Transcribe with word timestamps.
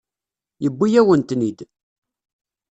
Yewwi-yawen-ten-id. 0.63 1.59